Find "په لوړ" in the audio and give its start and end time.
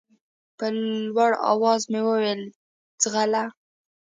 0.57-1.31